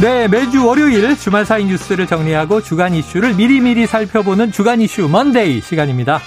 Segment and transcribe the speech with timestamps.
[0.00, 6.20] 네, 매주 월요일 주말 사이 뉴스를 정리하고 주간 이슈를 미리미리 살펴보는 주간 이슈 Monday 시간입니다.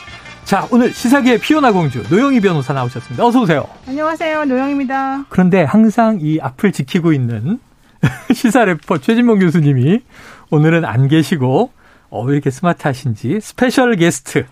[0.44, 3.26] 자, 오늘 시사계의 피오나 공주 노영희 변호사 나오셨습니다.
[3.26, 3.66] 어서 오세요.
[3.88, 4.44] 안녕하세요.
[4.44, 5.24] 노영희입니다.
[5.30, 7.60] 그런데 항상 이 앞을 지키고 있는
[8.34, 10.02] 시사 래퍼 최진봉 교수님이
[10.50, 11.72] 오늘은 안 계시고
[12.10, 14.48] 어, 왜 이렇게 스마트하신지 special guest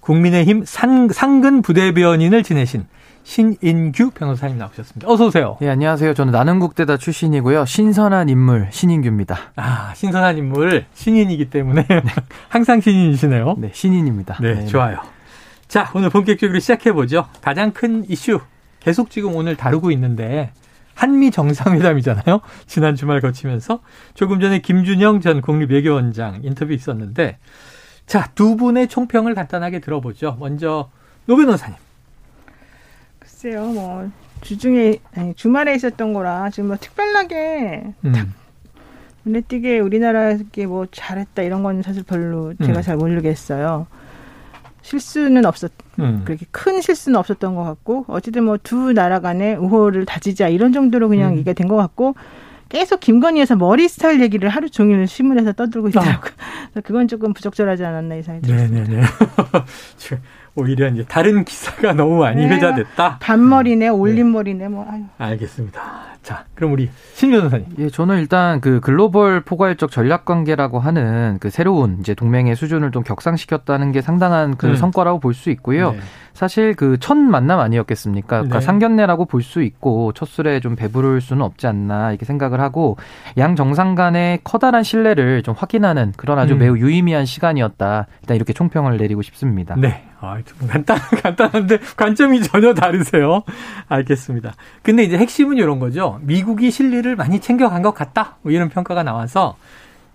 [0.00, 2.86] 국민의힘 상, 상근 부대변인을 지내신
[3.24, 5.08] 신인규 변호사님 나오셨습니다.
[5.10, 5.56] 어서 오세요.
[5.62, 6.14] 예, 안녕하세요.
[6.14, 7.64] 저는 나는국대다 출신이고요.
[7.64, 9.38] 신선한 인물 신인규입니다.
[9.56, 12.02] 아, 신선한 인물 신인이기 때문에 네.
[12.48, 13.56] 항상 신인이시네요.
[13.58, 14.38] 네, 신인입니다.
[14.40, 14.98] 네, 네, 좋아요.
[15.68, 17.26] 자, 오늘 본격적으로 시작해 보죠.
[17.40, 18.40] 가장 큰 이슈
[18.80, 20.52] 계속 지금 오늘 다루고 있는데
[20.94, 22.40] 한미 정상회담이잖아요.
[22.66, 23.80] 지난 주말 거치면서
[24.14, 27.38] 조금 전에 김준영 전 국립외교원장 인터뷰 있었는데
[28.06, 30.36] 자, 두 분의 총평을 간단하게 들어보죠.
[30.38, 30.90] 먼저
[31.26, 31.76] 노 변호사님.
[33.42, 34.08] 글쎄요, 뭐
[34.40, 38.34] 주중에 아니, 주말에 있었던 거라 지금 뭐 특별하게 음.
[39.24, 42.82] 눈에 띄게 우리나라에 뭐 잘했다 이런 건 사실 별로 제가 음.
[42.82, 43.88] 잘 모르겠어요.
[44.82, 46.22] 실수는 없었 음.
[46.24, 51.08] 그렇게 큰 실수는 없었던 것 같고 어쨌든 뭐 두 나라 간의 우호를 다지자 이런 정도로
[51.08, 51.38] 그냥 음.
[51.38, 52.14] 이게 된 것 같고
[52.68, 56.32] 계속 김건희 여사 머리 스타일 얘기를 하루 종일 신문에서 떠들고 있더라고요.
[56.76, 56.80] 아.
[56.80, 58.84] 그건 조금 부적절하지 않았나 이 생각이 들었습니다.
[58.90, 59.06] 네네네.
[60.54, 62.54] 오히려 이제 다른 기사가 너무 많이 네.
[62.56, 63.18] 회자됐다.
[63.20, 64.86] 반머리네, 올림머리네, 뭐.
[64.90, 65.02] 아유.
[65.18, 65.80] 알겠습니다.
[66.22, 67.66] 자, 그럼 우리 신 변호사님.
[67.78, 73.02] 예, 저는 일단 그 글로벌 포괄적 전략 관계라고 하는 그 새로운 이제 동맹의 수준을 좀
[73.02, 74.76] 격상시켰다는 게 상당한 그 음.
[74.76, 75.92] 성과라고 볼 수 있고요.
[75.92, 75.98] 네.
[76.34, 78.36] 사실 그 첫 만남 아니었겠습니까?
[78.36, 78.64] 그러니까 네.
[78.64, 82.96] 상견례라고 볼 수 있고 첫 술에 좀 배부를 수는 없지 않나 이렇게 생각을 하고
[83.38, 86.58] 양 정상 간의 커다란 신뢰를 좀 확인하는 그런 아주 음.
[86.60, 88.06] 매우 유의미한 시간이었다.
[88.20, 89.74] 일단 이렇게 총평을 내리고 싶습니다.
[89.76, 90.04] 네.
[90.22, 93.42] 아, 좀 간단, 간단한데 관점이 전혀 다르세요.
[93.88, 94.54] 알겠습니다.
[94.82, 96.20] 근데 이제 핵심은 이런 거죠.
[96.22, 98.36] 미국이 실리를 많이 챙겨간 것 같다.
[98.42, 99.56] 뭐 이런 평가가 나와서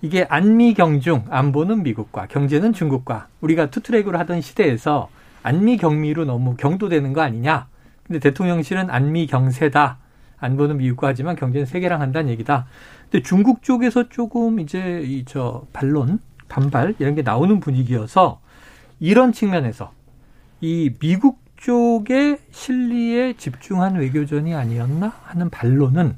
[0.02, 5.10] 이게 안미 경중, 안보는 미국과 경제는 중국과 우리가 투트랙으로 하던 시대에서
[5.44, 7.68] 안미 경미로 너무 경도되는 거 아니냐.
[8.06, 9.98] 근데 대통령실은 안미 경세다.
[10.40, 12.68] 안보는 미국과 하지만 경제는 세계랑 한다는 얘기다.
[13.10, 18.40] 근데 중국 쪽에서 조금 이제 이 저 반론, 반발 이런 게 나오는 분위기여서
[19.00, 19.92] 이런 측면에서
[20.62, 26.16] 이 미국 쪽의 실리에 집중한 외교전이 아니었나 하는 반론은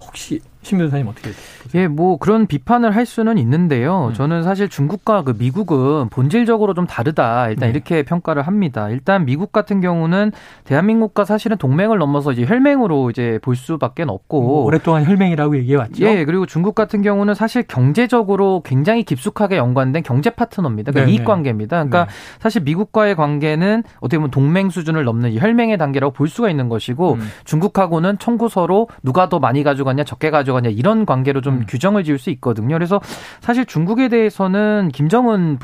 [0.00, 1.44] 혹시 신 변호사님 어떻게 보세요?
[1.74, 4.08] 예, 뭐 그런 비판을 할 수는 있는데요.
[4.08, 4.14] 음.
[4.14, 7.48] 저는 사실 중국과 그 미국은 본질적으로 좀 다르다.
[7.50, 7.70] 일단 네.
[7.70, 8.88] 이렇게 평가를 합니다.
[8.88, 10.32] 일단 미국 같은 경우는
[10.64, 16.04] 대한민국과 사실은 동맹을 넘어서 이제 혈맹으로 이제 볼 수밖에 없고 음, 오랫동안 혈맹이라고 얘기해 왔죠.
[16.04, 20.92] 예, 그리고 중국 같은 경우는 사실 경제적으로 굉장히 깊숙하게 연관된 경제 파트너입니다.
[20.92, 21.76] 그러니까 이익 관계입니다.
[21.84, 22.10] 그러니까 네.
[22.40, 27.28] 사실 미국과의 관계는 어떻게 보면 동맹 수준을 넘는 혈맹의 단계라고 볼 수가 있는 것이고 음.
[27.44, 31.64] 중국하고는 청구서로 누가 더 많이 가져갔냐 적게 가져 가져가냐 이런 관계로 좀 음.
[31.68, 32.74] 규정을 지을 수 있거든요.
[32.74, 33.00] 그래서
[33.40, 35.58] 사실 중국에 대해서는 김정은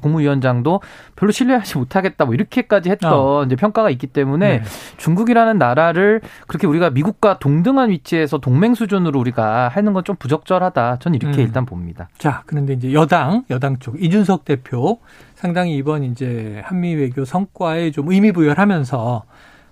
[0.00, 0.80] 국무위원장도
[1.16, 3.42] 별로 신뢰하지 못하겠다 뭐 이렇게까지 했던 어.
[3.44, 4.64] 이제 평가가 있기 때문에 네.
[4.98, 10.98] 중국이라는 나라를 그렇게 우리가 미국과 동등한 위치에서 동맹 수준으로 우리가 하는 건 좀 부적절하다.
[10.98, 11.46] 전 이렇게 음.
[11.46, 12.10] 일단 봅니다.
[12.18, 14.98] 자, 그런데 이제 여당 여당 쪽 이준석 대표
[15.34, 19.24] 상당히 이번 이제 한미 외교 성과에 좀 의미 부여를 하면서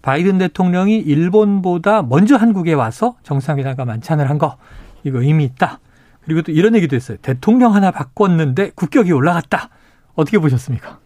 [0.03, 4.57] 바이든 대통령이 일본보다 먼저 한국에 와서 정상회담과 만찬을 한 거
[5.05, 5.79] 이거 의미 있다.
[6.25, 7.17] 그리고 또 이런 얘기도 했어요.
[7.23, 9.69] 대통령 하나 바꿨는데 국격이 올라갔다.
[10.15, 10.99] 어떻게 보셨습니까?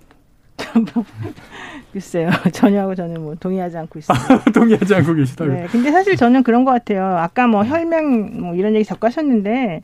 [1.93, 2.31] 글쎄요.
[2.53, 4.45] 전혀하고 저는 뭐 동의하지 않고 있습니다.
[4.53, 5.55] 동의하지 않고 계시다고요?
[5.55, 5.67] 네.
[5.71, 7.05] 근데 사실 저는 그런 것 같아요.
[7.19, 9.83] 아까 뭐 혈맹 뭐 이런 얘기 자꾸 하셨는데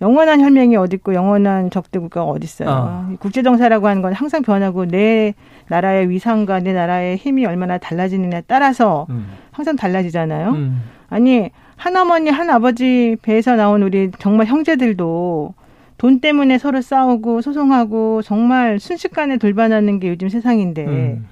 [0.00, 2.68] 영원한 혈맹이 어디 있고 영원한 적대 국가가 어디 있어요.
[2.70, 3.12] 어.
[3.18, 5.34] 국제 정사라고 하는 건 항상 변하고 내
[5.68, 9.26] 나라의 위상과 내 나라의 힘이 얼마나 달라지느냐에 따라서 음.
[9.50, 10.50] 항상 달라지잖아요.
[10.50, 10.82] 음.
[11.08, 15.54] 아니 한 어머니 한 아버지 배에서 나온 우리 정말 형제들도
[15.98, 21.26] 돈 때문에 서로 싸우고 소송하고 정말 순식간에 돌반하는 게 요즘 세상인데 음.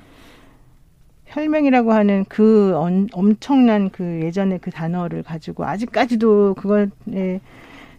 [1.29, 2.75] 혈맹이라고 하는 그
[3.13, 6.89] 엄청난 그 예전의 그 단어를 가지고 아직까지도 그거에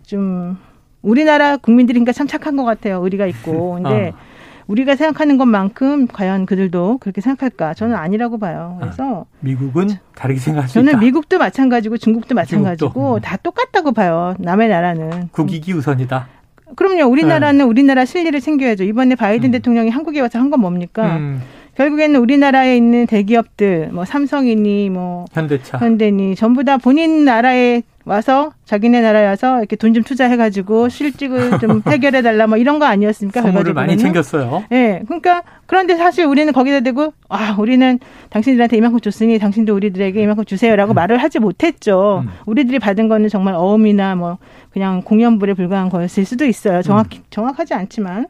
[0.10, 0.58] 좀
[1.04, 3.02] 우리나라 국민들이니까 참 착한 것 같아요.
[3.04, 3.76] 의리가 있고.
[3.82, 4.18] 근데 어.
[4.66, 7.74] 우리가 생각하는 것만큼 과연 그들도 그렇게 생각할까?
[7.76, 8.78] 저는 아니라고 봐요.
[8.80, 13.16] 그래서 아, 미국은 다르게 생각하니다 저는 미국도 마찬가지고 중국도 마찬가지고 중국도.
[13.16, 13.22] 음.
[13.22, 14.36] 다 똑같다고 봐요.
[14.40, 16.28] 남의 나라는 국익이 우선이다.
[16.76, 17.06] 그럼요.
[17.12, 17.64] 우리나라는 네.
[17.64, 18.84] 우리나라 실리를 챙겨야죠.
[18.84, 19.52] 이번에 바이든 음.
[19.54, 21.18] 대통령이 한국에 와서 한 건 뭡니까?
[21.18, 21.42] 음.
[21.76, 29.02] 결국에는 우리나라에 있는 대기업들, 뭐 삼성이니 뭐 현대차, 현대니 전부 다 본인 나라에 와서 자기네
[29.02, 33.42] 나라에 와서 이렇게 돈 좀 투자해가지고 실직을 좀 해결해 달라 뭐 이런 거 아니었습니까?
[33.42, 34.64] 선물을 많이 챙겼어요.
[34.72, 40.22] 예, 네, 그러니까 그런데 사실 우리는 거기다 대고 아 우리는 당신들한테 이만큼 줬으니 당신도 우리들에게
[40.22, 40.96] 이만큼 주세요라고 음.
[40.96, 42.24] 말을 하지 못했죠.
[42.26, 42.32] 음.
[42.46, 44.38] 우리들이 받은 거는 정말 어음이나 뭐
[44.72, 46.82] 그냥 공연불에 불과한 거였을 수도 있어요.
[46.82, 47.24] 정확히 음.
[47.30, 48.26] 정확하지 않지만.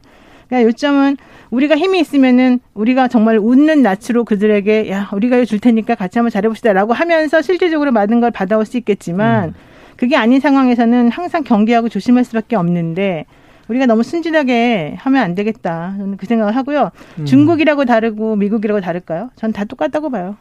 [0.50, 1.18] 그러니까 요점은
[1.52, 6.94] 우리가 힘이 있으면은 우리가 정말 웃는 낯으로 그들에게 야 우리가 줄 테니까 같이 한번 잘해봅시다라고
[6.94, 9.54] 하면서 실질적으로 받은 걸 받아올 수 있겠지만 음.
[9.96, 13.26] 그게 아닌 상황에서는 항상 경계하고 조심할 수밖에 없는데
[13.70, 15.94] 우리가 너무 순진하게 하면 안 되겠다.
[15.98, 16.92] 저는 그 생각을 하고요.
[17.20, 17.26] 음.
[17.26, 19.30] 중국이라고 다르고 미국이라고 다를까요?
[19.36, 20.36] 전 다 똑같다고 봐요.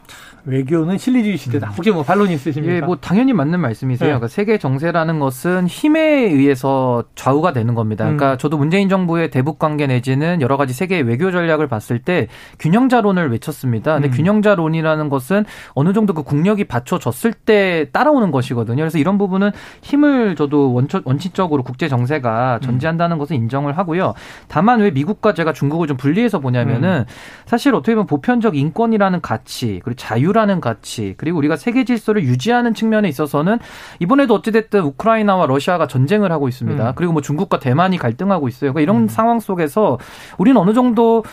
[0.45, 1.69] 외교는 실리주의 시대다.
[1.69, 1.73] 음.
[1.77, 2.75] 혹시 뭐 반론 있으십니까?
[2.77, 4.07] 예, 뭐 당연히 맞는 말씀이세요.
[4.07, 4.11] 네.
[4.13, 8.05] 그러니까 세계 정세라는 것은 힘에 의해서 좌우가 되는 겁니다.
[8.05, 8.39] 그러니까 음.
[8.39, 12.29] 저도 문재인 정부의 대북 관계 내지는 여러 가지 세계 외교 전략을 봤을 때
[12.59, 13.95] 균형자론을 외쳤습니다.
[13.95, 14.13] 근데 음.
[14.13, 15.45] 균형자론이라는 것은
[15.75, 18.77] 어느 정도 그 국력이 받쳐졌을 때 따라오는 것이거든요.
[18.77, 19.51] 그래서 이런 부분은
[19.83, 22.65] 힘을 저도 원초, 원칙적으로 국제 정세가 음.
[22.65, 24.15] 전제한다는 것을 인정을 하고요.
[24.49, 27.05] 다만 왜 미국과 제가 중국을 좀 분리해서 보냐면은 음.
[27.47, 33.09] 사실 어떻게 보면 보편적 인권이라는 가치 그리고 자유라는 가치 그리고 우리가 세계 질서를 유지하는 측면에
[33.09, 33.59] 있어서는
[33.99, 36.89] 이번에도 어찌됐든 우크라이나와 러시아가 전쟁을 하고 있습니다.
[36.89, 36.93] 음.
[36.97, 38.73] 그리고 뭐 중국과 대만이 갈등하고 있어요.
[38.73, 39.09] 그러니까 이런 음.
[39.09, 39.99] 상황 속에서
[40.39, 41.25] 우리는 어느 정도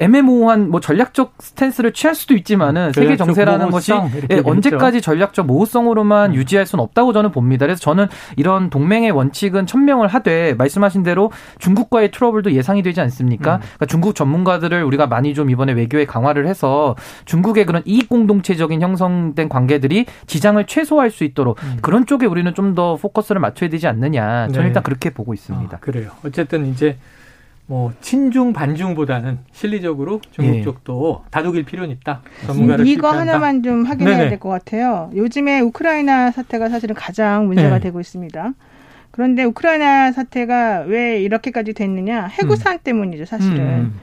[0.00, 3.92] 애매모호한 뭐 전략적 스탠스를 취할 수도 있지만은 세계 정세라는 것이
[4.30, 6.34] 예, 언제까지 전략적 모호성으로만 음.
[6.34, 7.66] 유지할 수는 없다고 저는 봅니다.
[7.66, 8.06] 그래서 저는
[8.36, 13.56] 이런 동맹의 원칙은 천명을 하되 말씀하신 대로 중국과의 트러블도 예상이 되지 않습니까?
[13.56, 13.60] 음.
[13.60, 19.48] 그러니까 중국 전문가들을 우리가 많이 좀 이번에 외교에 강화를 해서 중국의 그런 이익 공동체적인 형성된
[19.50, 21.76] 관계들이 지장을 최소화할 수 있도록 음.
[21.82, 24.48] 그런 쪽에 우리는 좀 더 포커스를 맞춰야 되지 않느냐.
[24.48, 24.66] 저는 네.
[24.68, 25.76] 일단 그렇게 보고 있습니다.
[25.76, 26.10] 아, 그래요.
[26.24, 26.96] 어쨌든 이제
[27.70, 30.62] 뭐 친중 반중보다는 실리적으로 중국 예.
[30.64, 32.20] 쪽도 다독일 필요는 있다.
[32.44, 33.20] 전문가를 이거 필요한다.
[33.34, 35.08] 하나만 좀 확인해야 될 것 같아요.
[35.14, 37.80] 요즘에 우크라이나 사태가 사실은 가장 문제가 네.
[37.80, 38.54] 되고 있습니다.
[39.12, 42.26] 그런데 우크라이나 사태가 왜 이렇게까지 됐느냐?
[42.26, 42.78] 해구산 음.
[42.82, 43.60] 때문이죠, 사실은.
[43.60, 44.00] 음.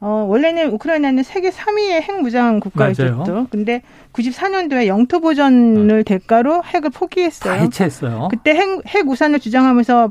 [0.00, 3.46] 어, 원래는 우크라이나는 세계 3위의 핵무장 국가였죠.
[3.50, 3.82] 근데
[4.12, 6.02] 94년도에 영토 보전을 어.
[6.02, 7.54] 대가로 핵을 포기했어요.
[7.54, 8.26] 다 해체했어요.
[8.28, 10.10] 그때 핵, 핵 우산을 주장하면서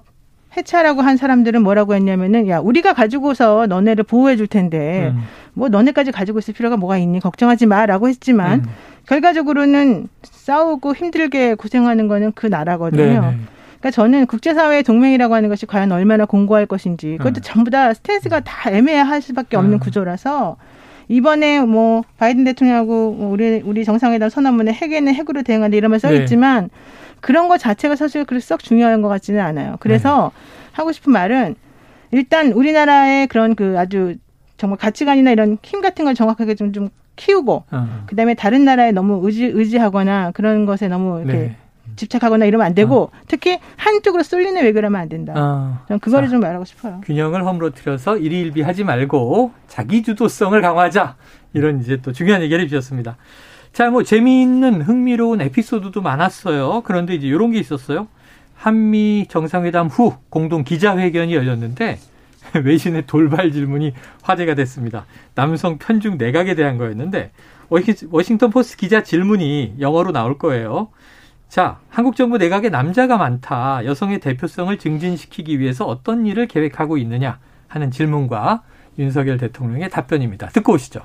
[0.56, 5.22] 해체라고 한 사람들은 뭐라고 했냐면은 야 우리가 가지고서 너네를 보호해 줄 텐데 음.
[5.54, 8.66] 뭐 너네까지 가지고 있을 필요가 뭐가 있니 걱정하지 마라고 했지만 음.
[9.08, 13.22] 결과적으로는 싸우고 힘들게 고생하는 거는 그 나라거든요.
[13.22, 13.38] 네네.
[13.80, 17.42] 그러니까 저는 국제사회의 동맹이라고 하는 것이 과연 얼마나 공고할 것인지 그것도 음.
[17.42, 19.80] 전부 다 스탠스가 다 애매할 수밖에 없는 음.
[19.80, 20.58] 구조라서
[21.08, 26.66] 이번에 뭐 바이든 대통령하고 뭐 우리 우리 정상회담 선언문에 핵에는 핵으로 대응한다 이러면 써 있지만
[26.66, 26.70] 네.
[27.22, 29.78] 그런 것 자체가 사실 그렇게 썩 중요한 것 같지는 않아요.
[29.80, 30.68] 그래서 네.
[30.74, 31.56] 하고 싶은 말은
[32.12, 34.16] 일단 우리나라의 그런 그 아주
[34.58, 38.04] 정말 가치관이나 이런 힘 같은 걸 정확하게 좀, 좀 키우고 어.
[38.08, 41.56] 그다음에 다른 나라에 너무 의지 의지하거나 그런 것에 너무 이렇게 네.
[41.96, 43.12] 집착하거나 이러면 안 되고 어.
[43.28, 45.34] 특히 한쪽으로 쏠리는 외교를 하면 안 된다.
[45.36, 45.84] 어.
[45.88, 47.02] 저는 그거를 자, 좀 말하고 싶어요.
[47.04, 51.16] 균형을 허물어뜨려서 일희일비하지 말고 자기 주도성을 강화하자
[51.54, 53.18] 이런 이제 또 중요한 얘기를 주셨습니다.
[53.74, 56.82] 자, 뭐 재미있는 흥미로운 에피소드도 많았어요.
[56.84, 58.08] 그런데 이제 이런 게 있었어요.
[58.54, 61.98] 한미 정상회담 후 공동 기자회견이 열렸는데
[62.64, 65.06] 외신의 돌발 질문이 화제가 됐습니다.
[65.36, 67.32] 남성 편중 내각에 대한 거였는데
[68.10, 70.90] 워싱턴 포스트 기자 질문이 영어로 나올 거예요.
[71.48, 73.86] 자, 한국 정부 내각에 남자가 많다.
[73.86, 78.64] 여성의 대표성을 증진시키기 위해서 어떤 일을 계획하고 있느냐 하는 질문과
[79.00, 80.50] 윤석열 대통령의 답변입니다.
[80.50, 81.02] 듣고 오시죠.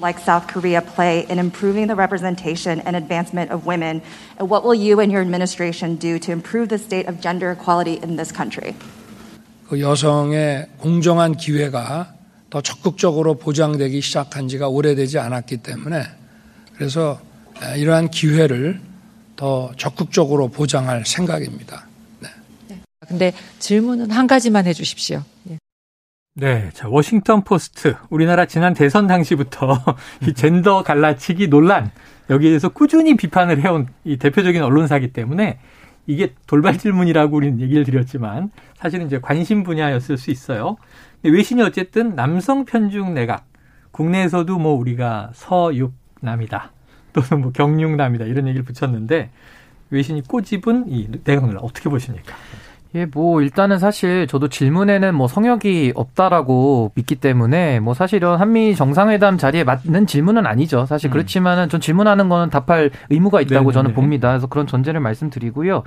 [0.00, 4.02] Like South Korea play in improving the representation and advancement of women?
[4.38, 7.98] And what will you and your administration do to improve the state of gender equality
[8.02, 8.74] in this country?
[9.68, 12.14] 그 여성의 공정한 기회가
[12.50, 16.04] 더 적극적으로 보장되기 시작한 지가 오래되지 않았기 때문에
[16.74, 17.18] 그래서
[17.78, 18.80] 이러한 기회를
[19.36, 21.86] 더 적극적으로 보장할 생각입니다.
[22.20, 22.28] 네.
[22.68, 22.80] 네.
[23.08, 25.22] 근데 질문은 한 가지만 해 주십시오.
[25.48, 25.58] 예.
[26.34, 29.78] 네, 자 워싱턴 포스트 우리나라 지난 대선 당시부터
[30.26, 31.90] 이 젠더 갈라치기 논란
[32.30, 35.58] 여기에 대해서 꾸준히 비판을 해온 이 대표적인 언론사기 때문에
[36.06, 40.78] 이게 돌발 질문이라고 우리는 얘기를 드렸지만 사실은 이제 관심 분야였을 수 있어요.
[41.20, 43.44] 근데 외신이 어쨌든 남성 편중 내각
[43.90, 46.72] 국내에서도 뭐 우리가 서육남이다
[47.12, 49.28] 또는 뭐 경육남이다 이런 얘기를 붙였는데
[49.90, 52.34] 외신이 꼬집은 이 내각 논란 어떻게 보십니까?
[52.94, 59.38] 예, 뭐 일단은 사실 저도 질문에는 뭐 성역이 없다라고 믿기 때문에 뭐 사실은 한미 정상회담
[59.38, 60.84] 자리에 맞는 질문은 아니죠.
[60.84, 61.12] 사실 음.
[61.12, 63.72] 그렇지만은 전 질문하는 거는 답할 의무가 있다고 네네네.
[63.72, 64.28] 저는 봅니다.
[64.28, 65.84] 그래서 그런 전제를 말씀드리고요.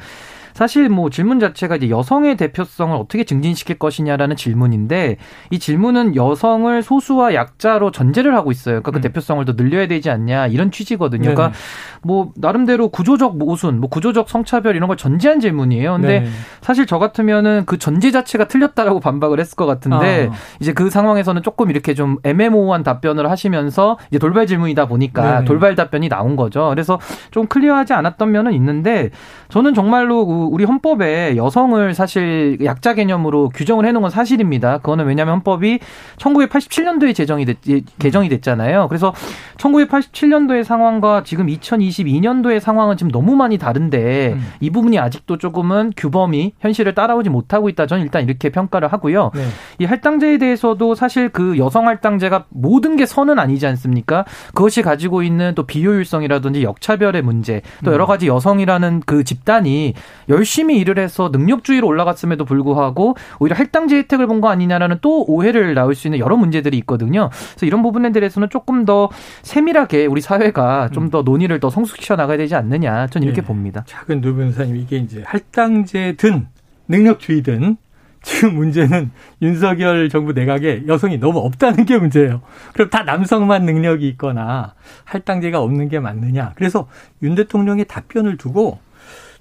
[0.55, 5.17] 사실 뭐 질문 자체가 이제 여성의 대표성을 어떻게 증진시킬 것이냐라는 질문인데
[5.51, 8.81] 이 질문은 여성을 소수와 약자로 전제를 하고 있어요.
[8.81, 9.01] 그러니까 그 음.
[9.01, 11.23] 대표성을 더 늘려야 되지 않냐 이런 취지거든요.
[11.23, 11.35] 네네.
[11.35, 11.57] 그러니까
[12.01, 15.91] 뭐 나름대로 구조적 모순, 뭐 구조적 성차별 이런 걸 전제한 질문이에요.
[15.95, 16.29] 근데 네.
[16.61, 20.35] 사실 저 같으면은 그 전제 자체가 틀렸다라고 반박을 했을 것 같은데 아.
[20.61, 25.75] 이제 그 상황에서는 조금 이렇게 좀 애매모호한 답변을 하시면서 이제 돌발 질문이다 보니까 네 돌발
[25.75, 26.69] 답변이 나온 거죠.
[26.69, 26.97] 그래서
[27.31, 29.09] 좀 클리어하지 않았던 면은 있는데
[29.49, 34.79] 저는 정말로 그 우리 헌법에 여성을 사실 약자 개념으로 규정을 해놓은 건 사실입니다.
[34.79, 35.79] 그거는 왜냐하면 헌법이
[36.17, 37.57] 1987년도에 제정이 됐,
[37.99, 38.87] 개정이 됐잖아요.
[38.87, 39.13] 그래서
[39.57, 44.53] 1987년도의 상황과 지금 2022년도의 상황은 지금 너무 많이 다른데 음.
[44.59, 47.87] 이 부분이 아직도 조금은 규범이 현실을 따라오지 못하고 있다.
[47.87, 49.31] 저는 일단 이렇게 평가를 하고요.
[49.33, 49.45] 네.
[49.79, 54.25] 이 할당제에 대해서도 사실 그 여성 할당제가 모든 게 선은 아니지 않습니까?
[54.53, 58.07] 그것이 가지고 있는 또 비효율성이라든지 역차별의 문제, 또 여러 음.
[58.07, 59.93] 가지 여성이라는 그 집단이
[60.35, 65.95] 열심히 일을 해서 능력주의로 올라갔음에도 불구하고 오히려 할당제 혜택을 본 거 아니냐라는 또 오해를 나올
[65.95, 67.29] 수 있는 여러 문제들이 있거든요.
[67.31, 69.09] 그래서 이런 부분에 대해서는 조금 더
[69.43, 71.23] 세밀하게 우리 사회가 좀더 음.
[71.25, 73.07] 논의를 더 성숙시켜 나가야 되지 않느냐.
[73.07, 73.47] 저는 이렇게 네.
[73.47, 73.83] 봅니다.
[73.87, 76.47] 작은 두 변호사님 이게 이제 할당제든
[76.89, 77.77] 능력주의든
[78.23, 79.11] 지금 문제는
[79.41, 82.41] 윤석열 정부 내각에 여성이 너무 없다는 게 문제예요.
[82.73, 84.73] 그럼 다 남성만 능력이 있거나
[85.05, 86.51] 할당제가 없는 게 맞느냐.
[86.55, 86.87] 그래서
[87.23, 88.79] 윤 대통령의 답변을 두고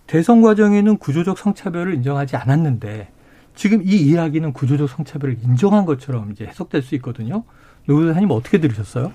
[0.06, 3.08] 대선 과정에는 구조적 성차별을 인정하지 않았는데
[3.54, 7.44] 지금 이 이야기는 구조적 성차별을 인정한 것처럼 이제 해석될 수 있거든요.
[7.87, 9.12] 노 변호사님 어떻게 들으셨어요?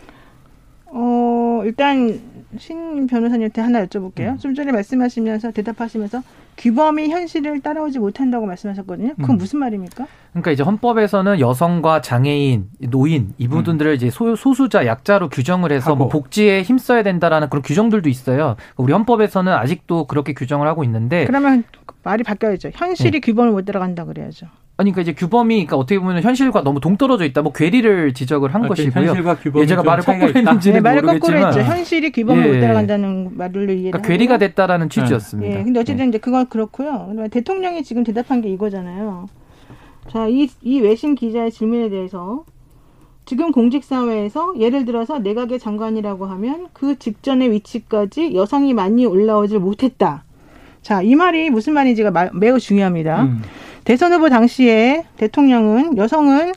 [0.88, 2.19] 어, 일단
[2.58, 4.29] 신 변호사님한테 하나 여쭤볼게요.
[4.29, 4.38] 음.
[4.38, 6.24] 좀 전에 말씀하시면서 대답하시면서
[6.58, 9.13] 규범이 현실을 따라오지 못한다고 말씀하셨거든요.
[9.15, 9.38] 그건 음.
[9.38, 10.08] 무슨 말입니까?
[10.32, 13.96] 그러니까 이제 헌법에서는 여성과 장애인, 노인 이분들을 음.
[13.96, 18.56] 이제 소, 소수자, 약자로 규정을 해서 뭐 복지에 힘써야 된다라는 그런 규정들도 있어요.
[18.77, 21.63] 우리 헌법에서는 아직도 그렇게 규정을 하고 있는데 그러면
[22.03, 22.72] 말이 바뀌어야죠.
[22.74, 23.20] 현실이 네.
[23.20, 24.48] 규범을 못 따라간다 그래야죠.
[24.79, 27.41] 아니 그러니까 이제 규범이 그러니까 어떻게 보면 현실과 너무 동떨어져 있다.
[27.41, 29.07] 뭐 괴리를 지적을 한 아, 것이고요.
[29.07, 31.69] 현실과 규범이 예, 제가 말을 거꾸로 했는지는 네, 말을 모르겠지만 거꾸로 했죠.
[31.69, 32.53] 현실이 규범을 예.
[32.53, 33.91] 못 따라간다는 말을 이해.
[33.91, 35.59] 그러니까 괴리가 됐다라는 취지였습니다.
[35.59, 35.63] 예.
[35.65, 36.07] 근데 어쨌든 예.
[36.07, 37.13] 이제 그건 그렇고요.
[37.29, 39.27] 대통령이 지금 대답한 게 이거잖아요.
[40.07, 42.45] 자, 이, 이 외신 기자의 질문에 대해서
[43.25, 50.24] 지금 공직사회에서 예를 들어서 내각의 장관이라고 하면 그 직전의 위치까지 여성이 많이 올라오질 못했다.
[50.81, 53.24] 자, 이 말이 무슨 말인지가 마, 매우 중요합니다.
[53.24, 53.41] 음.
[53.83, 56.53] 대선 후보 당시에 대통령은 여성은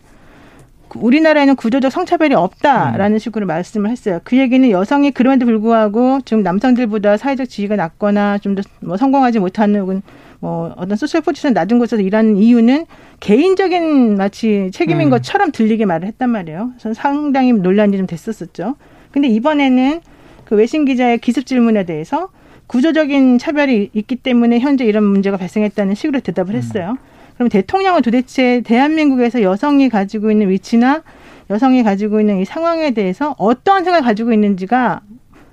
[0.95, 3.19] 우리나라에는 구조적 성차별이 없다라는 음.
[3.19, 4.21] 식으로 말씀을 했어요.
[4.25, 9.81] 그 얘기는 여성이 그럼에도 불구하고 지금 남성들보다 사회적 지위가 낮거나 좀 더 뭐 성공하지 못하는
[9.81, 10.03] 혹은
[10.41, 12.85] 뭐 어떤 소셜 포지션 낮은 곳에서 일하는 이유는
[13.21, 15.11] 개인적인 마치 책임인 음.
[15.11, 16.73] 것처럼 들리게 말을 했단 말이에요.
[16.79, 18.75] 그래서 상당히 논란이 좀 됐었었죠.
[19.13, 20.01] 근데 이번에는
[20.45, 22.29] 그 외신 기자의 기습 질문에 대해서
[22.67, 26.97] 구조적인 차별이 있기 때문에 현재 이런 문제가 발생했다는 식으로 대답을 했어요.
[27.01, 27.12] 음.
[27.43, 31.03] 그럼 대통령은 도대체 대한민국에서 여성이 가지고 있는 위치나
[31.51, 35.01] 여성이 가지고 있는 이 상황에 대해서 어떠한 생각을 가지고 있는지가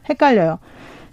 [0.07, 0.59] 헷갈려요.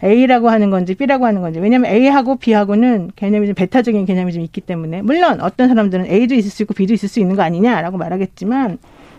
[0.04, 1.61] A라고 하는 건지 B라고 하는 건지.
[1.61, 5.00] 왜냐하면 A하고 B하고는 개념이 좀 배타적인 개념이 좀 있기 때문에.
[5.00, 8.76] 물론 어떤 사람들은 A도 있을 수 있고 B도 있을 수 있는 거 아니냐라고 말하겠지만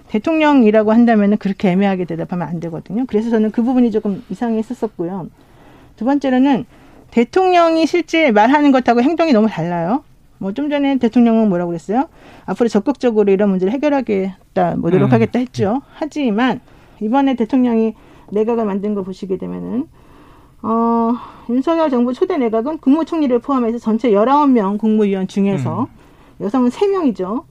[0.09, 3.05] 대통령이라고 한다면 그렇게 애매하게 대답하면 안 되거든요.
[3.07, 5.27] 그래서 저는 그 부분이 조금 이상했었었고요.
[5.95, 6.65] 두 번째로는
[7.09, 10.03] 대통령이 실제 말하는 것하고 행동이 너무 달라요.
[10.39, 12.09] 뭐 좀 전에 대통령은 뭐라고 그랬어요?
[12.45, 15.41] 앞으로 적극적으로 이런 문제를 해결하겠다, 뭐 노력하겠다 음.
[15.41, 15.81] 했죠.
[15.93, 16.61] 하지만
[17.01, 17.95] 이번에 대통령이
[18.31, 19.87] 내각을 만든 거 보시게 되면은
[20.63, 21.13] 어,
[21.49, 25.87] 윤석열 정부 초대 내각은 국무총리를 포함해서 전체 열아홉 명 국무위원 중에서
[26.39, 26.43] 음.
[26.43, 27.45] 여성은 세명이죠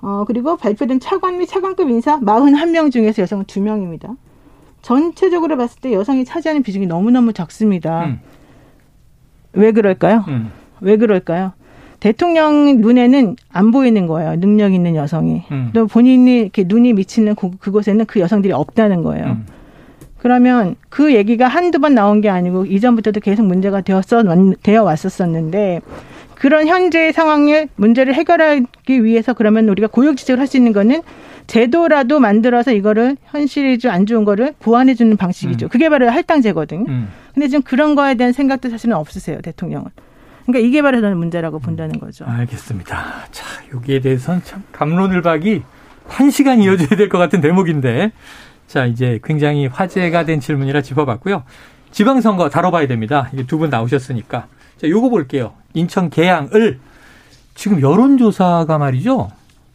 [0.00, 4.14] 어, 그리고 발표된 차관 및 차관급 인사 마흔한 명 중에서 여성은 두명입니다
[4.82, 8.06] 전체적으로 봤을 때 여성이 차지하는 비중이 너무너무 적습니다.
[8.06, 8.20] 음.
[9.52, 10.24] 왜 그럴까요?
[10.28, 10.50] 음.
[10.80, 11.52] 왜 그럴까요?
[12.00, 14.36] 대통령 눈에는 안 보이는 거예요.
[14.38, 15.42] 능력 있는 여성이.
[15.50, 15.70] 음.
[15.72, 19.26] 또 본인이 이렇게 눈이 미치는 그, 그곳에는 그 여성들이 없다는 거예요.
[19.26, 19.46] 음.
[20.18, 24.22] 그러면 그 얘기가 한두 번 나온 게 아니고 이전부터도 계속 문제가 되었어
[24.62, 25.80] 되어 왔었었는데
[26.34, 31.02] 그런 현재의 상황을 문제를 해결하기 위해서 그러면 우리가 고육 지적을 할 수 있는 거는
[31.46, 35.66] 제도라도 만들어서 이거를 현실이 좀 안 좋은 거를 보완해 주는 방식이죠.
[35.66, 35.68] 음.
[35.68, 36.84] 그게 바로 할당제거든요.
[36.88, 37.08] 음.
[37.34, 39.88] 근데 지금 그런 거에 대한 생각도 사실은 없으세요, 대통령은.
[40.48, 42.24] 그러니까 이게 바로 저는 문제라고 본다는 거죠.
[42.24, 43.26] 알겠습니다.
[43.30, 45.62] 자, 여기에 대해서는 참 감론을 박이
[46.06, 48.12] 한 시간 이어져야 될 것 같은 대목인데,
[48.66, 51.44] 자, 이제 굉장히 화제가 된 질문이라 짚어봤고요.
[51.90, 53.28] 지방선거 다뤄봐야 됩니다.
[53.34, 54.46] 이게 두 분 나오셨으니까.
[54.78, 55.52] 자, 요거 볼게요.
[55.74, 56.78] 인천 계양을
[57.54, 59.30] 지금 여론조사가 말이죠.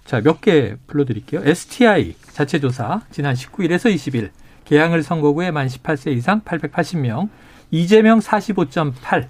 [0.05, 1.41] 자, 몇 개 불러드릴게요.
[1.45, 4.31] STI 자체조사 지난 19일에서 20일
[4.65, 7.29] 개항을 선거구에 만 18세 이상 880명,
[7.69, 9.27] 이재명 45.8,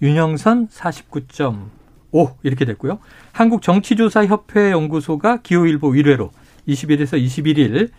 [0.00, 2.98] 윤영선 49.5 이렇게 됐고요.
[3.32, 6.30] 한국정치조사협회 연구소가 기호일보 1회로
[6.68, 7.90] 20일에서 21일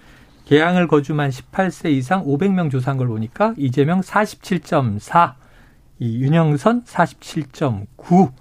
[0.46, 5.34] 개항을 거주만 18세 이상 500명 조사한 걸 보니까 이재명 47.4,
[6.00, 8.32] 이 윤영선 47.9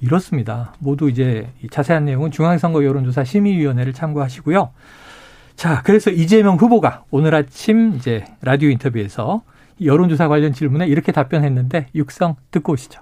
[0.00, 0.74] 이렇습니다.
[0.78, 4.70] 모두 이제 자세한 내용은 중앙선거 여론조사 심의위원회를 참고하시고요.
[5.54, 9.42] 자, 그래서 이재명 후보가 오늘 아침 이제 라디오 인터뷰에서
[9.84, 13.00] 여론조사 관련 질문에 이렇게 답변했는데 육성 듣고 오시죠.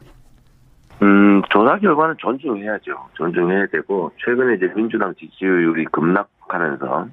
[1.03, 2.93] 음, 조사 결과는 존중해야죠.
[3.15, 7.09] 존중해야 되고 최근에 이제 민주당 지지율이 급락하면서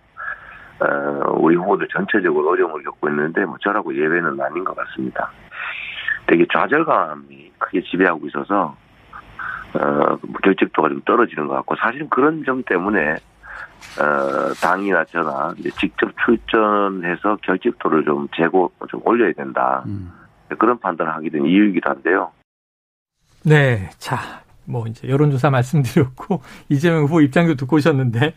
[0.82, 5.32] 어, 우리 후보들 전체적으로 어려움을 겪고 있는데 뭐 저라고 예외는 아닌 것 같습니다.
[6.26, 8.76] 되게 좌절감이 크게 지배하고 있어서
[9.74, 13.18] 어, 결집도가 좀 떨어지는 것 같고 사실은 그런 점 때문에
[14.00, 19.84] 어, 당이나 저나 이제 직접 출전해서 결집도를 좀 재고 좀 올려야 된다.
[19.86, 20.12] 음.
[20.58, 22.32] 그런 판단을 하게 된 이유이기도 한데요.
[23.44, 23.90] 네.
[23.98, 28.34] 자, 뭐 이제 여론조사 말씀드렸고 이재명 후보 입장도 듣고 오셨는데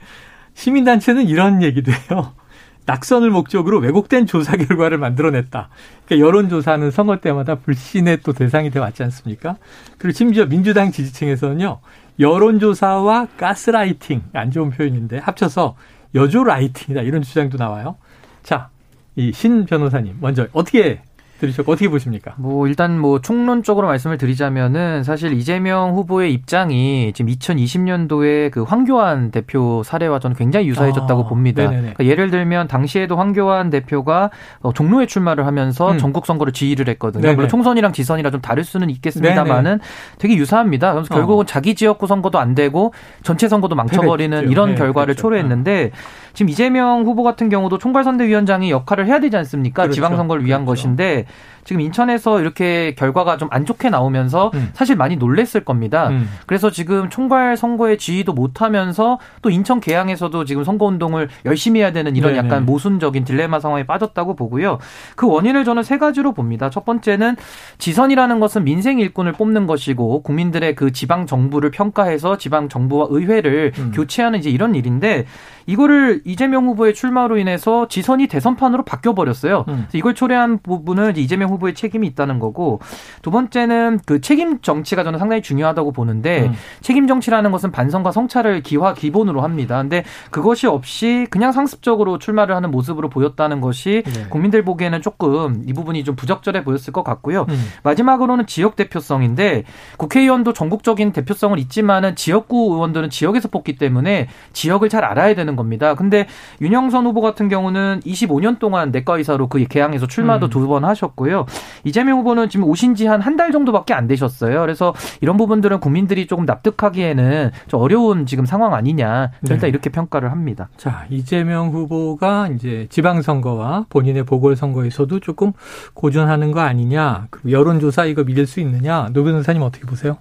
[0.54, 2.34] 시민단체는 이런 얘기도 해요.
[2.86, 5.70] 낙선을 목적으로 왜곡된 조사 결과를 만들어냈다.
[6.04, 9.56] 그러니까 여론조사는 선거 때마다 불신의 또 대상이 돼 왔지 않습니까?
[9.96, 11.80] 그리고 심지어 민주당 지지층에서는요,
[12.18, 15.76] 여론조사와 가스라이팅, 안 좋은 표현인데 합쳐서
[16.14, 17.02] 여조라이팅이다.
[17.02, 17.96] 이런 주장도 나와요.
[18.42, 18.70] 자,
[19.16, 21.02] 이 신 변호사님, 먼저 어떻게
[21.46, 22.34] 들으셨고 어떻게 보십니까?
[22.36, 29.82] 뭐 일단 뭐 총론적으로 말씀을 드리자면은 사실 이재명 후보의 입장이 지금 2020년도에 그 황교안 대표
[29.82, 31.68] 사례와 저는 굉장히 유사해졌다고 아, 봅니다.
[31.68, 35.98] 그러니까 예를 들면 당시에도 황교안 대표가 어, 종로에 출마를 하면서 음.
[35.98, 37.22] 전국 선거를 지휘를 했거든요.
[37.22, 37.34] 네네.
[37.34, 39.80] 물론 총선이랑 지선이랑 좀 다를 수는 있겠습니다만은
[40.18, 40.94] 되게 유사합니다.
[40.94, 41.16] 그래서 어.
[41.16, 45.22] 결국은 자기 지역구 선거도 안 되고 전체 선거도 망쳐버리는 이런 네, 결과를 그렇죠.
[45.22, 45.90] 초래했는데
[46.34, 49.82] 지금 이재명 후보 같은 경우도 총괄선대위원장이 역할을 해야 되지 않습니까?
[49.82, 49.94] 그렇죠.
[49.94, 50.82] 지방선거를 위한 그렇죠.
[50.82, 51.26] 것인데
[51.64, 54.70] 지금 인천에서 이렇게 결과가 좀 안 좋게 나오면서 음.
[54.72, 56.08] 사실 많이 놀랬을 겁니다.
[56.08, 56.28] 음.
[56.46, 62.16] 그래서 지금 총괄 선거에 지휘도 못하면서 또 인천 계양에서도 지금 선거 운동을 열심히 해야 되는
[62.16, 62.48] 이런 네네.
[62.48, 64.78] 약간 모순적인 딜레마 상황에 빠졌다고 보고요.
[65.14, 66.68] 그 원인을 저는 세 가지로 봅니다.
[66.68, 67.36] 첫 번째는
[67.78, 73.92] 지선이라는 것은 민생 일꾼을 뽑는 것이고 국민들의 그 지방 정부를 평가해서 지방 정부와 의회를 음.
[73.94, 75.26] 교체하는 이제 이런 일인데
[75.66, 79.64] 이거를 이재명 후보의 출마로 인해서 지선이 대선판으로 바뀌어 버렸어요.
[79.68, 79.86] 음.
[79.94, 82.80] 이걸 초래한 부분은 이재명 후보의 책임이 있다는 거고
[83.22, 86.52] 두 번째는 그 책임 정치가 저는 상당히 중요하다고 보는데 음.
[86.80, 89.78] 책임 정치라는 것은 반성과 성찰을 기화 기본으로 합니다.
[89.78, 94.26] 근데 그것이 없이 그냥 상습적으로 출마를 하는 모습으로 보였다는 것이 네.
[94.28, 97.46] 국민들 보기에는 조금 이 부분이 좀 부적절해 보였을 것 같고요.
[97.48, 97.64] 음.
[97.82, 99.64] 마지막으로는 지역 대표성인데
[99.96, 105.94] 국회의원도 전국적인 대표성은 있지만은 지역구 의원들은 지역에서 뽑기 때문에 지역을 잘 알아야 되는 겁니다.
[105.94, 106.26] 근데
[106.60, 110.50] 윤영선 후보 같은 경우는 25년 동안 내과 의사로 그 개항에서 출마도 음.
[110.50, 111.46] 두번 하셨 고요.
[111.84, 114.60] 이재명 후보는 지금 오신 지 한 한 달 정도밖에 안 되셨어요.
[114.60, 119.30] 그래서 이런 부분들은 국민들이 조금 납득하기에는 좀 어려운 지금 상황 아니냐.
[119.42, 119.68] 일단 네.
[119.68, 120.68] 이렇게 평가를 합니다.
[120.76, 125.52] 자, 이재명 후보가 이제 지방선거와 본인의 보궐선거에서도 조금
[125.94, 127.26] 고전하는 거 아니냐.
[127.30, 129.08] 그리고 여론조사 이거 믿을 수 있느냐.
[129.12, 130.16] 노 변호사님 어떻게 보세요?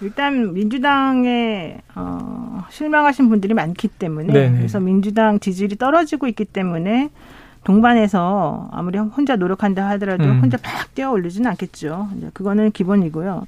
[0.00, 4.56] 일단 민주당에 어, 실망하신 분들이 많기 때문에 네네.
[4.58, 7.10] 그래서 민주당 지지율이 떨어지고 있기 때문에
[7.64, 10.40] 동반해서 아무리 혼자 노력한다 하더라도 음.
[10.40, 12.08] 혼자 팍 뛰어 올리지는 않겠죠.
[12.16, 13.46] 이제 그거는 기본이고요.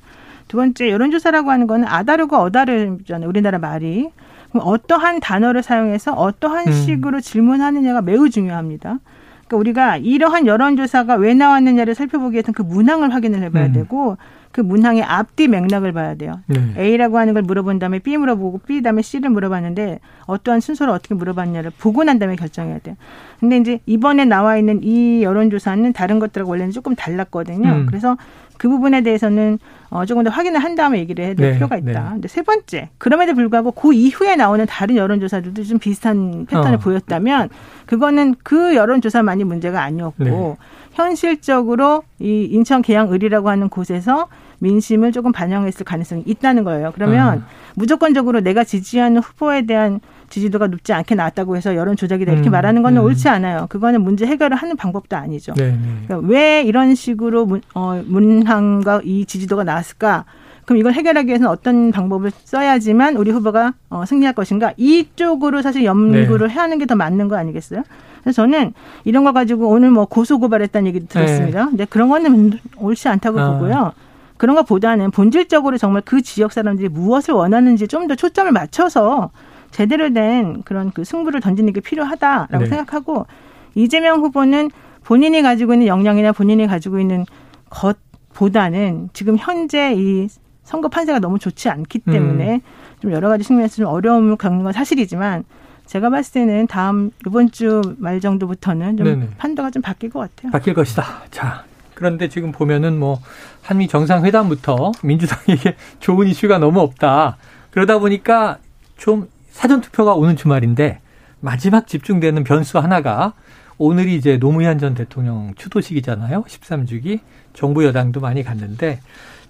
[0.49, 3.29] 두 번째 여론조사라고 하는 거는 아다르고 어다르잖아요.
[3.29, 4.11] 우리나라 말이.
[4.51, 6.73] 그럼 어떠한 단어를 사용해서 어떠한 음.
[6.73, 8.99] 식으로 질문하느냐가 매우 중요합니다.
[9.47, 13.73] 그러니까 우리가 이러한 여론조사가 왜 나왔느냐를 살펴보기 위해서는 그 문항을 확인을 해봐야 음.
[13.73, 14.17] 되고
[14.53, 16.41] 그 문항의 앞뒤 맥락을 봐야 돼요.
[16.47, 16.75] 네.
[16.79, 21.73] A라고 하는 걸 물어본 다음에 B 물어보고 B 다음에 C를 물어봤는데 어떠한 순서로 어떻게 물어봤냐를
[21.77, 22.95] 보고 난 다음에 결정해야 돼요.
[23.41, 27.69] 근데 이제 이번에 나와 있는 이 여론조사는 다른 것들하고 원래는 조금 달랐거든요.
[27.69, 27.87] 음.
[27.87, 28.17] 그래서
[28.57, 29.59] 그 부분에 대해서는
[29.91, 32.03] 어, 조금 더 확인을 한 다음에 얘기를 해야 될 네, 필요가 있다.
[32.03, 32.09] 네.
[32.13, 36.79] 근데 세 번째, 그럼에도 불구하고 그 이후에 나오는 다른 여론조사들도 좀 비슷한 패턴을 어.
[36.79, 37.49] 보였다면
[37.87, 40.57] 그거는 그 여론조사만이 문제가 아니었고 네.
[40.93, 44.29] 현실적으로 이 인천 계양을이라고 하는 곳에서
[44.61, 46.93] 민심을 조금 반영했을 가능성이 있다는 거예요.
[46.95, 47.45] 그러면 음.
[47.75, 52.53] 무조건적으로 내가 지지하는 후보에 대한 지지도가 높지 않게 나왔다고 해서 여론 조작이다 이렇게 음.
[52.53, 53.05] 말하는 거는 음.
[53.05, 53.67] 옳지 않아요.
[53.69, 55.55] 그거는 문제 해결을 하는 방법도 아니죠.
[55.55, 55.79] 네, 네.
[56.07, 60.25] 그러니까 왜 이런 식으로 문, 어, 문항과 이 지지도가 나왔을까?
[60.65, 64.73] 그럼 이걸 해결하기 위해서는 어떤 방법을 써야지만 우리 후보가 어, 승리할 것인가?
[64.79, 66.55] 이쪽으로 사실 연구를 네.
[66.55, 67.83] 하는 게 더 맞는 거 아니겠어요?
[68.23, 68.73] 그래서 저는
[69.05, 71.65] 이런 거 가지고 오늘 뭐 고소 고발했다는 얘기도 들었습니다.
[71.65, 71.71] 네.
[71.71, 73.53] 근데 그런 거는 옳지 않다고 아.
[73.53, 73.93] 보고요.
[74.39, 79.31] 그런 것보다는 본질적으로 정말 그 지역 사람들이 무엇을 원하는지 좀 더 초점을 맞춰서
[79.75, 82.67] 제대로 된 그런 그 승부를 던지는 게 필요하다라고 네.
[82.67, 83.27] 생각하고
[83.75, 84.71] 이재명 후보는
[85.03, 87.27] 본인이 가지고 있는 역량이나 본인이 가지고 있는
[87.71, 90.29] 것보다는 지금 현재 이
[90.63, 92.61] 선거 판세가 너무 좋지 않기 때문에 음.
[93.01, 95.43] 좀 여러 가지 측면에서 좀 어려움을 겪는 건 사실이지만
[95.87, 99.29] 제가 봤을 때는 다음 이번 주 말 정도부터는 좀 네네.
[99.39, 100.53] 판도가 좀 바뀔 것 같아요.
[100.53, 101.05] 바뀔 것이다.
[101.33, 103.19] 자, 그런데 지금 보면은 뭐
[103.63, 107.39] 한미 정상회담부터 민주당에게 좋은 이슈가 너무 없다.
[107.73, 108.59] 그러다 보니까
[108.97, 111.01] 좀 사전 투표가 오는 주말인데
[111.41, 113.35] 마지막 집중되는 변수 하나가
[113.79, 116.43] 오늘이 이제 노무현 전 대통령 추도식이잖아요.
[116.43, 117.21] 13주기.
[117.53, 119.01] 정부 여당도 많이 갔는데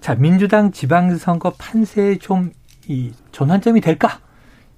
[0.01, 2.51] 자, 민주당 지방선거 판세에 좀
[2.87, 4.19] 이 전환점이 될까?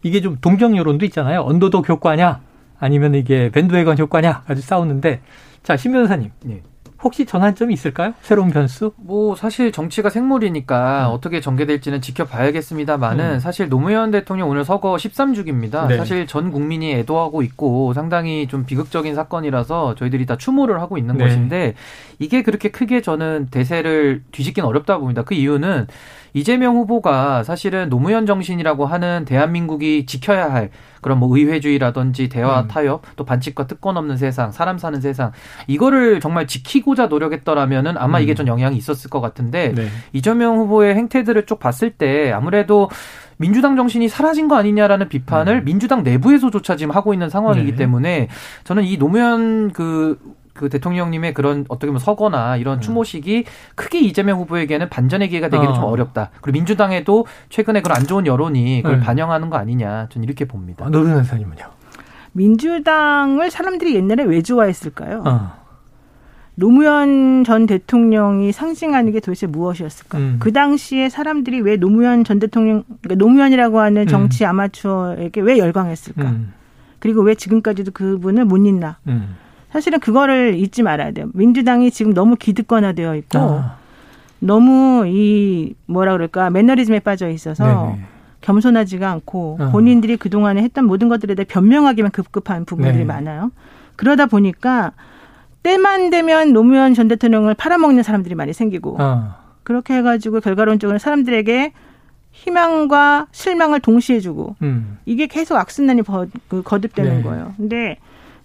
[0.04, 1.42] 이게 좀 동정 여론도 있잖아요.
[1.42, 2.42] 언더독 효과냐?
[2.80, 4.44] 아니면 이게 밴드웨건 효과냐?
[4.48, 5.22] 아주 싸우는데
[5.64, 6.32] 자, 신 변호사님.
[6.44, 6.62] 네.
[7.04, 8.14] 혹시 전환점이 있을까요?
[8.22, 8.94] 새로운 변수?
[8.98, 11.14] 뭐 사실 정치가 생물이니까 음.
[11.14, 13.40] 어떻게 전개될지는 지켜봐야겠습니다만은 음.
[13.40, 15.88] 사실 노무현 대통령 오늘 서거 13주기입니다.
[15.88, 15.98] 네.
[15.98, 21.26] 사실 전 국민이 애도하고 있고 상당히 좀 비극적인 사건이라서 저희들이 다 추모를 하고 있는 네.
[21.26, 21.76] 것인데
[22.20, 25.24] 이게 그렇게 크게 저는 대세를 뒤집기는 어렵다 봅니다.
[25.24, 25.88] 그 이유는
[26.34, 30.70] 이재명 후보가 사실은 노무현 정신이라고 하는 대한민국이 지켜야 할
[31.02, 32.68] 그런 뭐 의회주의라든지 대화 음.
[32.68, 35.32] 타협 또 반칙과 특권 없는 세상 사람 사는 세상
[35.68, 38.24] 이거를 정말 지키고자 노력했더라면은 아마 음.
[38.24, 39.88] 이게 좀 영향이 있었을 것 같은데 네.
[40.14, 42.90] 이재명 후보의 행태들을 쭉 봤을 때 아무래도
[43.38, 45.66] 민주당 정신이 사라진 거 아니냐라는 비판을 음.
[45.66, 47.78] 민주당 내부에서조차 지금 하고 있는 상황이기 네.
[47.78, 48.28] 때문에
[48.64, 50.20] 저는 이 노무현 그
[50.58, 52.82] 그 대통령님의 그런 어떻게 보면 서거나 이런 음.
[52.82, 55.74] 추모식이 크게 이재명 후보에게는 반전의 기회가 되기는 어.
[55.74, 56.32] 좀 어렵다.
[56.42, 59.06] 그리고 민주당에도 최근에 그런 안 좋은 여론이 그걸 네.
[59.06, 60.08] 반영하는 거 아니냐.
[60.10, 60.86] 저는 이렇게 봅니다.
[60.86, 61.64] 아, 노른 의사님은요?
[62.34, 65.24] 민주당을 사람들이 옛날에 왜 좋아했을까요?
[65.26, 65.52] 어.
[66.56, 70.18] 노무현 전 대통령이 상징하는 게 도대체 무엇이었을까?
[70.18, 70.38] 음.
[70.40, 74.08] 그 당시에 사람들이 왜 노무현 전 대통령, 그러니까 노무현이라고 하는 음.
[74.08, 74.50] 정치 음.
[74.50, 76.24] 아마추어에게 왜 열광했을까?
[76.24, 76.54] 음.
[76.98, 78.98] 그리고 왜 지금까지도 그분을 못 잊나?
[79.08, 79.36] 음.
[79.72, 81.30] 사실은 그거를 잊지 말아야 돼요.
[81.34, 83.78] 민주당이 지금 너무 기득권화되어 있고 아.
[84.40, 88.06] 너무 이 뭐라 그럴까 매너리즘에 빠져 있어서 네네.
[88.42, 89.72] 겸손하지가 않고 아.
[89.72, 93.06] 본인들이 그동안에 했던 모든 것들에 대해 변명하기만 급급한 부분들이 네.
[93.06, 93.52] 많아요.
[93.96, 94.94] 그러다 보니까
[95.64, 99.38] 때만 되면 노무현 전 대통령을 팔아먹는 사람들이 많이 생기고 아.
[99.64, 101.74] 그렇게 해가지고 결과론적으로 사람들에게
[102.32, 105.00] 희망과 실망을 동시에 주고 음.
[105.06, 107.24] 이게 계속 악순환이 거, 그 거듭되는 네.
[107.24, 107.54] 거예요.
[107.58, 107.98] 근데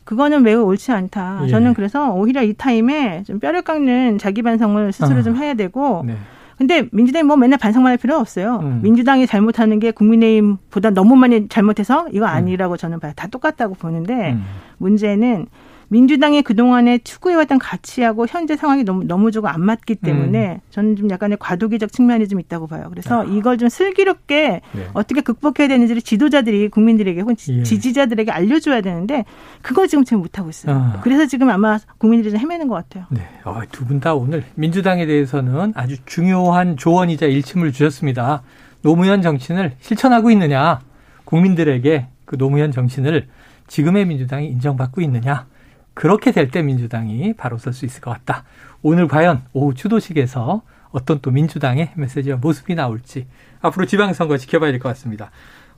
[0.04, 1.42] 그거는 매우 옳지 않다.
[1.44, 1.48] 예.
[1.48, 5.22] 저는 그래서 오히려 이 타임에 좀 뼈를 깎는 자기 반성을 스스로 아.
[5.22, 6.02] 좀 해야 되고.
[6.06, 6.16] 네.
[6.58, 8.60] 근데 민주당이 뭐 맨날 반성만 할 필요 없어요.
[8.62, 8.80] 음.
[8.82, 12.28] 민주당이 잘못하는 게 국민의힘보다 너무 많이 잘못해서 이거 음.
[12.28, 13.12] 아니라고 저는 봐요.
[13.16, 14.44] 다 똑같다고 보는데 음.
[14.78, 15.46] 문제는
[15.92, 20.60] 민주당이 그동안에 추구해왔던 가치하고 현재 상황이 너무 너무 조금 안 맞기 때문에 음.
[20.70, 22.86] 저는 좀 약간의 과도기적 측면이 좀 있다고 봐요.
[22.88, 23.24] 그래서 아.
[23.24, 24.86] 이걸 좀 슬기롭게 네.
[24.94, 27.62] 어떻게 극복해야 되는지를 지도자들이 국민들에게 혹은 예.
[27.62, 29.26] 지지자들에게 알려줘야 되는데
[29.60, 30.74] 그걸 지금 잘 못하고 있어요.
[30.74, 31.00] 아.
[31.02, 33.04] 그래서 지금 아마 국민들이 좀 헤매는 것 같아요.
[33.10, 33.20] 네.
[33.44, 38.42] 어, 두분 다 오늘 민주당에 대해서는 아주 중요한 조언이자 일침을 주셨습니다.
[38.80, 40.80] 노무현 정신을 실천하고 있느냐,
[41.26, 43.28] 국민들에게 그 노무현 정신을
[43.66, 45.46] 지금의 민주당이 인정받고 있느냐,
[45.94, 48.44] 그렇게 될 때 민주당이 바로 설 수 있을 것 같다.
[48.82, 53.26] 오늘 과연 오후 추도식에서 어떤 또 민주당의 메시지와 모습이 나올지
[53.62, 55.30] 앞으로 지방선거 지켜봐야 될 것 같습니다.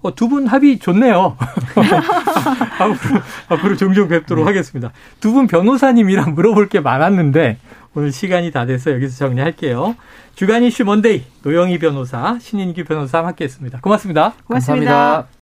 [0.02, 1.36] 어, 두 분 합이 좋네요.
[2.78, 4.50] 앞으로, 앞으로 종종 뵙도록 네.
[4.50, 4.92] 하겠습니다.
[5.20, 7.58] 두 분 변호사님이랑 물어볼 게 많았는데
[7.94, 9.94] 오늘 시간이 다 돼서 여기서 정리할게요.
[10.34, 13.80] 주간 이슈 먼데이 노영희 변호사, 신인규 변호사 함께했습니다.
[13.80, 14.34] 고맙습니다.
[14.46, 14.92] 고맙습니다.
[14.92, 15.28] 감사합니다.